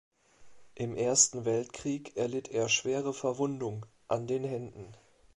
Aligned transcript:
Im 0.73 0.95
Ersten 0.95 1.45
Weltkrieg 1.45 2.17
erlitt 2.17 2.47
er 2.49 2.69
schwere 2.69 3.13
Verwundung 3.13 3.85
an 4.07 4.25
den 4.25 4.43
Händen. 4.43 4.95